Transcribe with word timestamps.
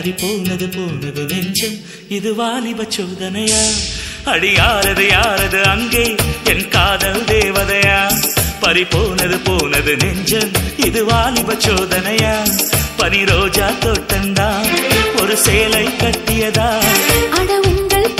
ஆறி 0.00 0.14
போனது 0.20 0.68
போனது 0.68 1.24
நெஞ்சம். 1.24 1.76
இது 2.08 2.34
வாலிப 2.34 2.82
சோதனையா? 2.82 3.62
அடி 4.24 4.52
யாரது 4.52 5.04
யாரது 5.08 5.62
அங்கே? 5.62 6.16
என் 6.44 6.68
காதல் 6.68 7.24
தேவதையா? 7.24 7.98
பறி 8.60 8.84
போனது 8.84 9.38
போனது 9.38 9.96
நெஞ்சம். 9.96 10.50
இது 10.76 11.04
வாலிப 11.04 11.54
சோதனையா? 11.54 12.34
பனி 12.96 13.24
ரோஜா 13.24 13.70
தோட்டந்தான் 13.70 14.66
ஒரு 15.22 15.36
சேலை 15.36 15.86
கட்டியதா? 15.86 16.68
அட 17.30 17.60
உங்கள் 17.60 18.16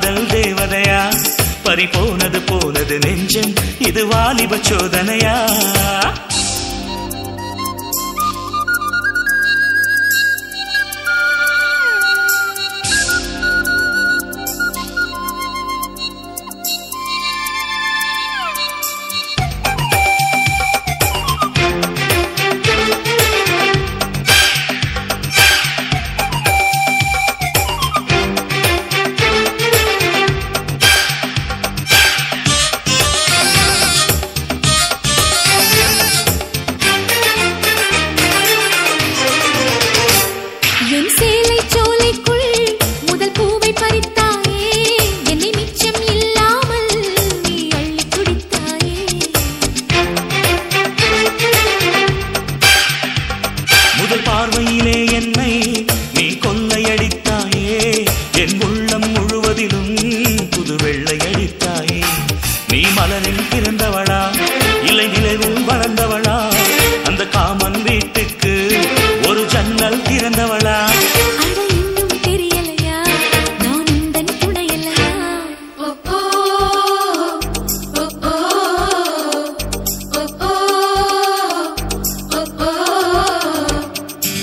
காதல் 0.00 0.26
தேவதையா? 0.26 1.00
பறி 1.62 1.86
போனது 1.86 2.40
போனது 2.40 2.98
நெஞ்சம் 2.98 3.52
இது 3.78 4.06
வாலிப 4.06 4.58
சோதனையா? 4.68 5.34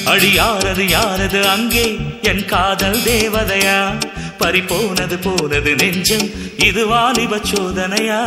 அடி 0.07 0.29
யாரது 0.35 0.85
யாரது 0.87 1.39
அங்கே? 1.47 1.85
என் 2.21 2.45
காதல் 2.45 2.99
தேவதையா? 3.05 3.77
பறி 4.37 4.61
போனது 4.61 5.17
போனது 5.19 5.75
நெஞ்சம் 5.75 6.27
இது 6.59 6.85
வாலிப 6.87 7.39
சோதனையா 7.43 8.19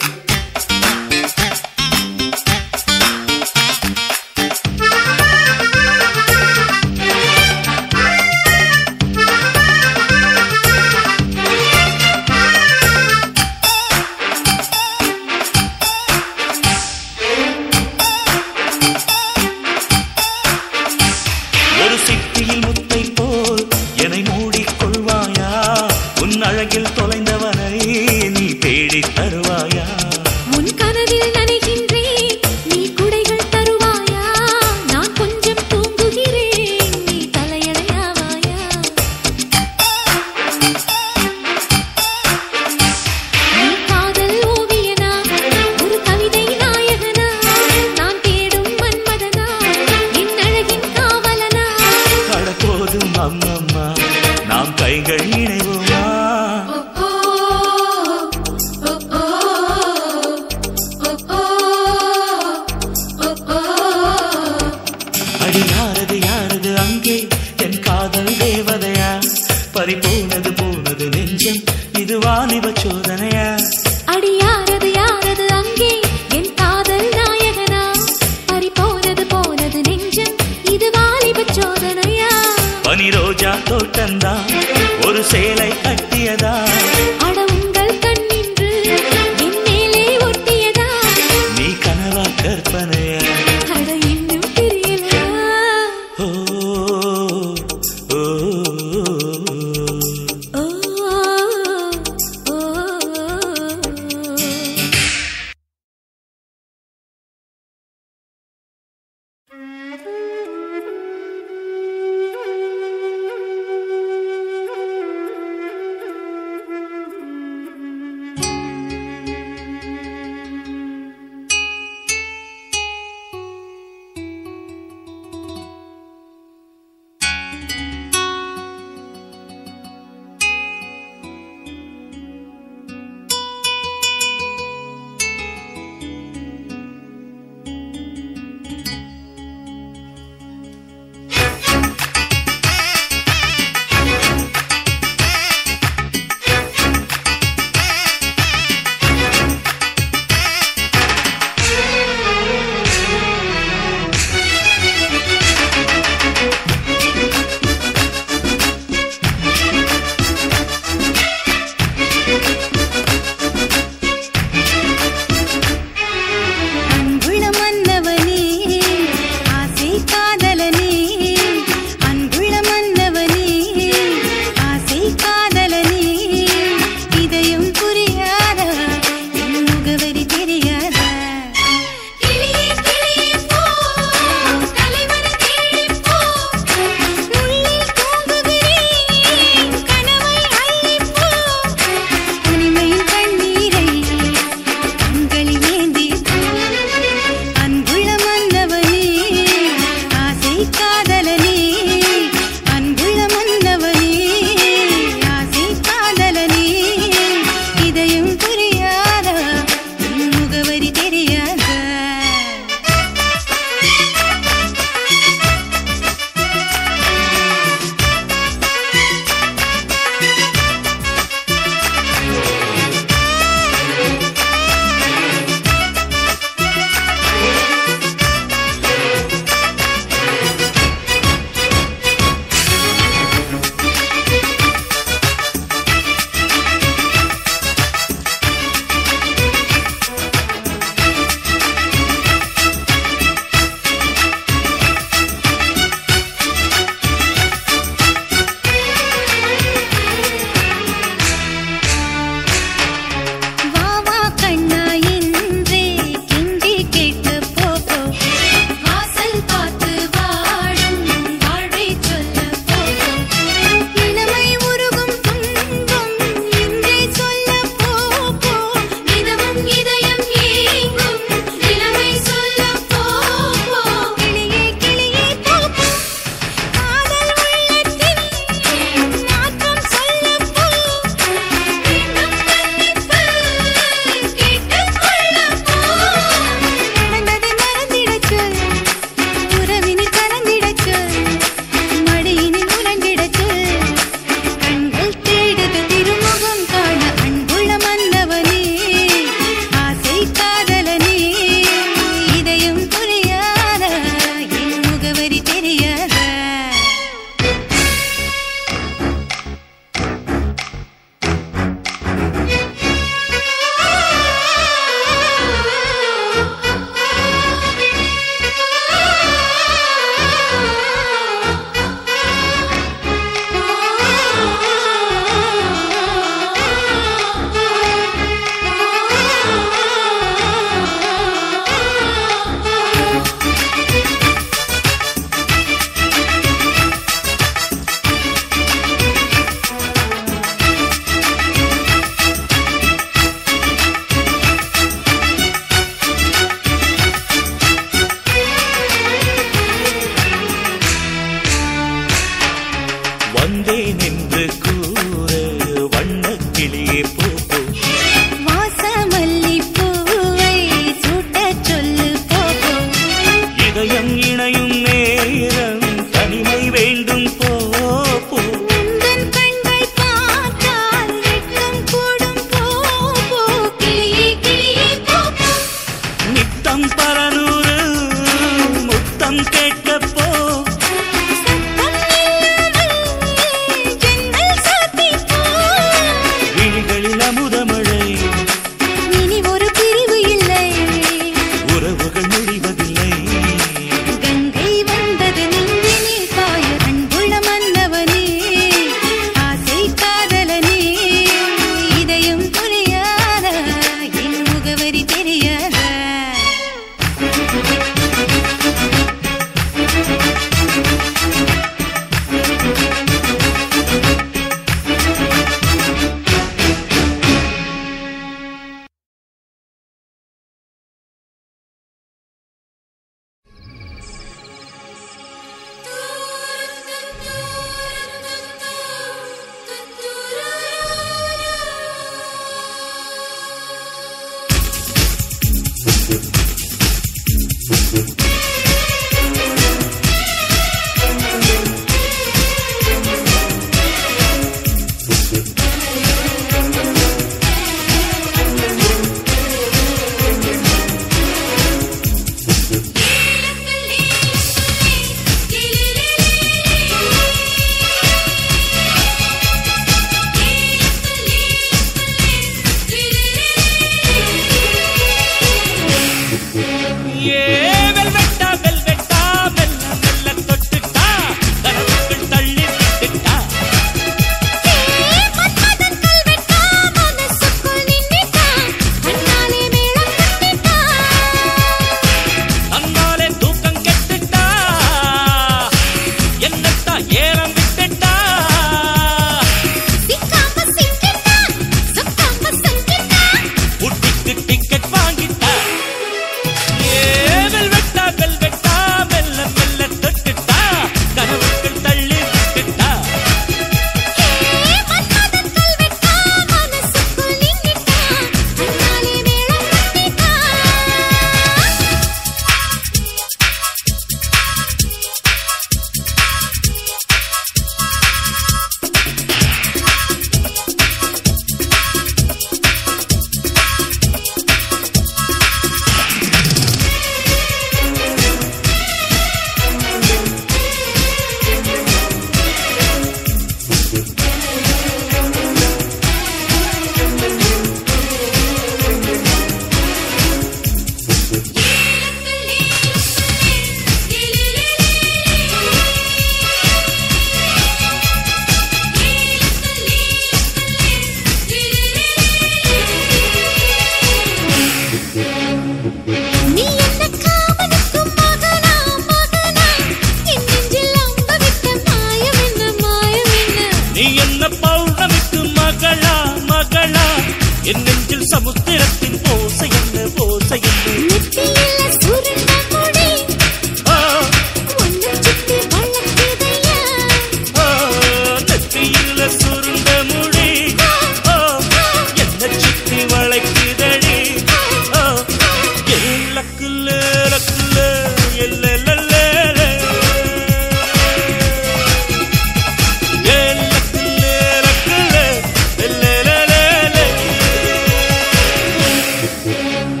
Yeah. 599.43 600.00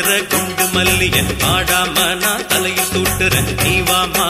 ஆடுற 0.00 0.26
குண்டு 0.26 0.66
மல்லியன். 0.68 1.30
ஆடாம 1.44 2.16
நான் 2.16 2.46
தலையில் 2.46 2.90
சுட்டுற 2.92 3.34
நீ 3.64 3.80
வாமா 3.80 4.29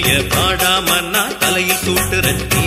தலைய 0.00 0.18
பாடாம 0.32 0.88
நான் 1.14 1.32
தலையில் 1.38 1.80
சூட்டுறேன் 1.84 2.42
நீ 2.52 2.66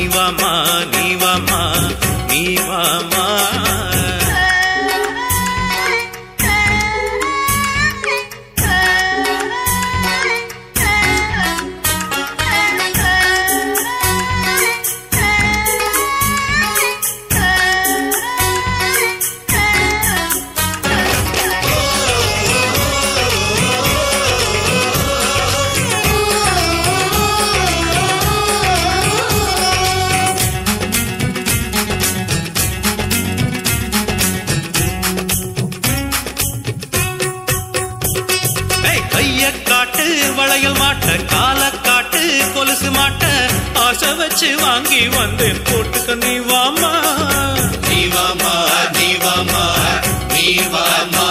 காட்டு 39.64 40.06
வளையல் 40.38 40.78
மாட்ட 40.78 41.16
கால 41.26 41.70
காட்டு 41.82 42.22
கொலுசு 42.54 42.92
மாட்ட 42.92 43.26
ஆசை 43.80 44.12
வச்சு 44.14 44.50
வாங்கி 44.56 45.08
வந்தேன் 45.08 45.64
போட்டுக்க 45.64 46.16
நீ 46.24 46.36
வாமா 46.50 46.94
நீ 47.90 48.00
வாமா. 50.78 51.26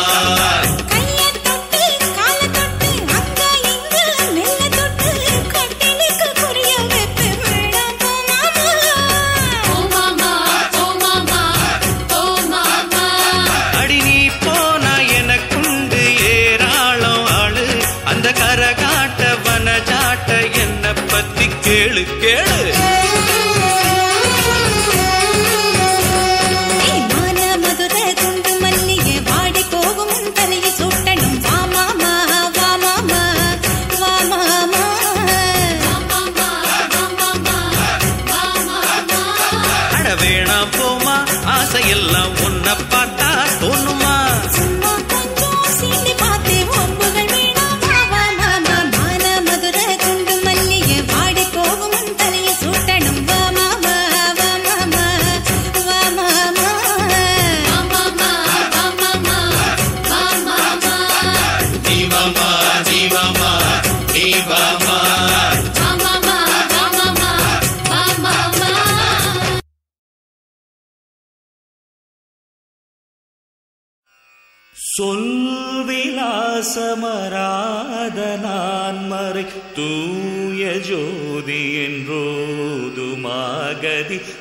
சொல்விலாசமராதனான் 77.70 79.00
மறை 79.08 79.44
தூய 79.76 80.62
ஜோதி 80.88 81.60
என்றோதுமாகதி 81.84 82.18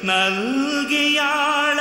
நல்கியாள 0.03 1.77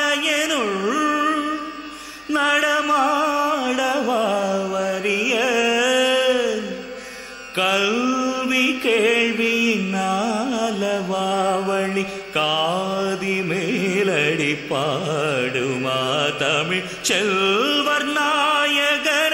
பாடுமா 14.71 15.99
தமிழ் 16.39 16.89
செல்வர் 17.03 18.09
நாயகர் 18.13 19.28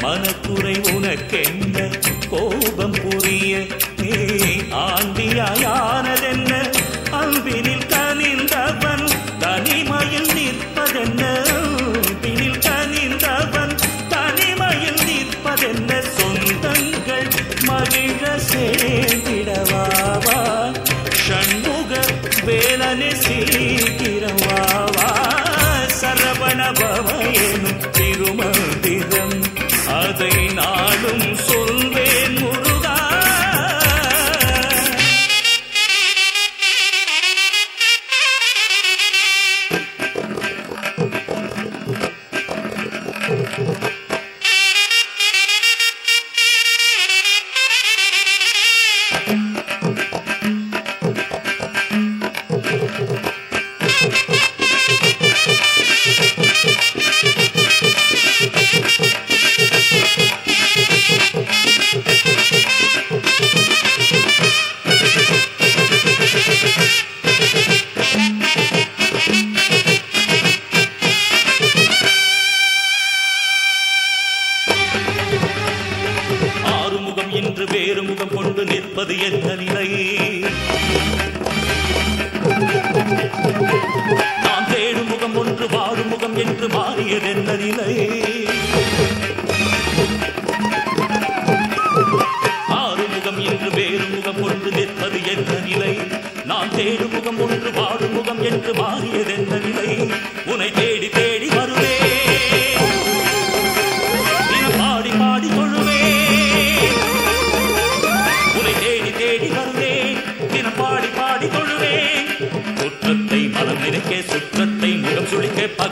மனக்குறை 0.00 0.80
உனக்கென்ன 0.94 1.88
கோபம் 2.30 2.98
புரிய 3.02 3.66
ஆண்டியாயா? 4.84 5.74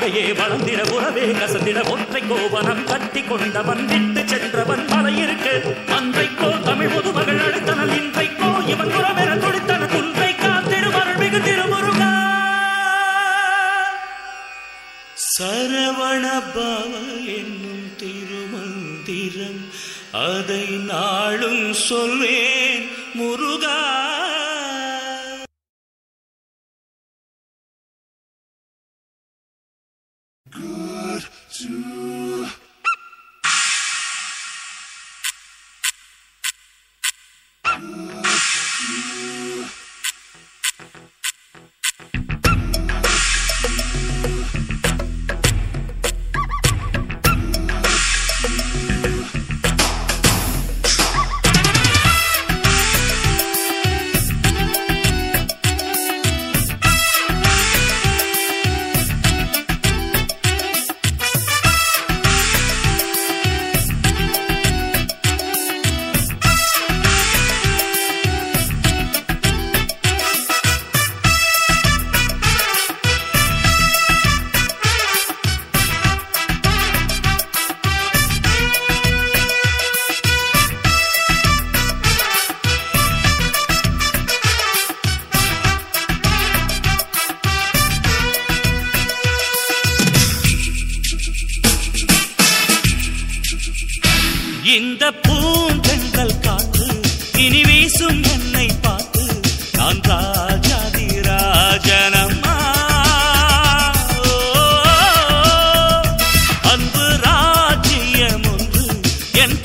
வாழ்க்கையே 0.09 0.33
வளர்ந்திட 0.33 0.81
உறவே 0.95 1.23
கசந்திட 1.33 1.79
ஒற்றை 1.93 2.21
கோவனம் 2.23 2.83
கட்டி 2.85 3.21
கொண்டவன் 3.23 3.83
விட்டு 3.87 4.23
சென்றவன் 4.33 4.85
மலை 4.91 5.13
இருக்க 5.23 5.47
அன்றைக்கோ 5.97 6.51
தமிழ் 6.61 6.93
முதுமகள் 6.93 7.41
அடுத்தனல் 7.47 7.95
இன்றைக்கோ 7.97 8.51
இவன் 8.67 8.93
உறவென 8.93 9.33
துடித்தன 9.39 9.89
துன்றை 9.95 10.31
காத்திருவருள் 10.35 11.19
மிகு 11.19 11.41
திருமுருகா. 11.41 12.13
சரவணபாவ 15.57 16.93
என்னும் 17.35 17.87
திருமந்திரம் 17.97 19.61
அதை 20.23 20.63
நாளும் 20.87 21.65
சொல்வே 21.83 22.36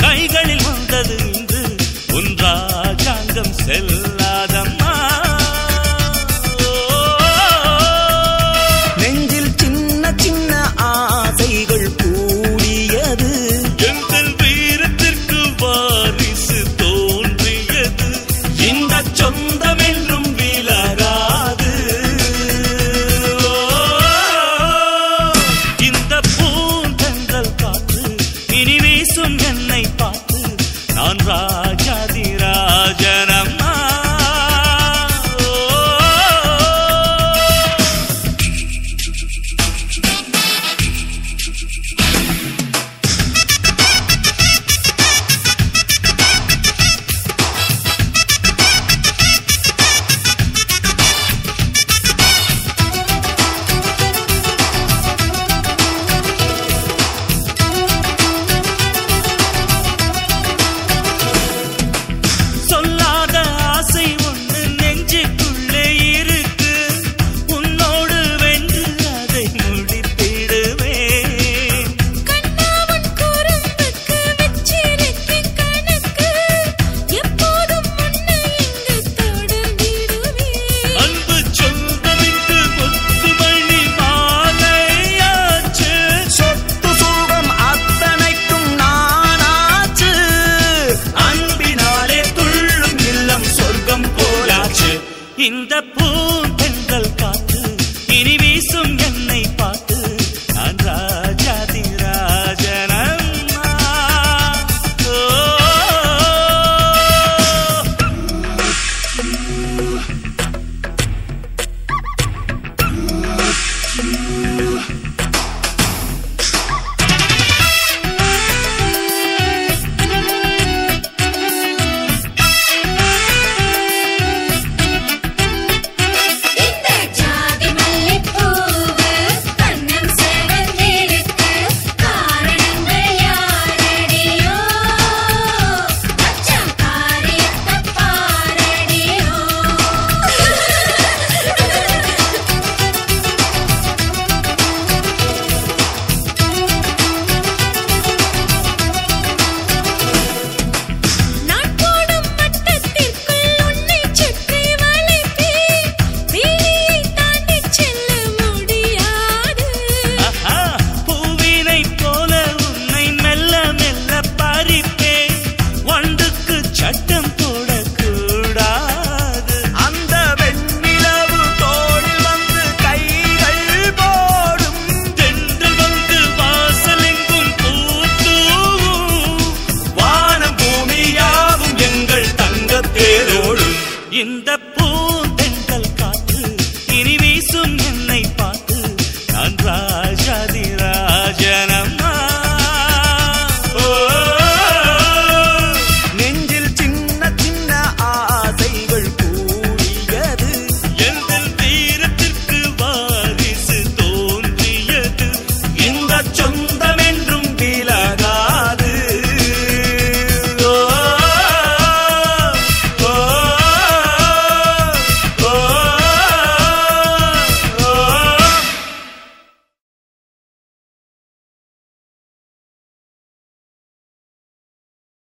கைகளில் 0.01 0.63
வந்தது 0.63 1.15
இன்று 1.31 1.75
உன் 2.13 2.35
ராஜாங்கம் 2.37 3.53
செல்லாதம். 3.65 4.73